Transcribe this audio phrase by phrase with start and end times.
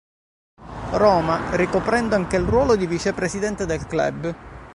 [0.95, 4.35] Roma, ricoprendo anche il ruolo di Vicepresidente del club.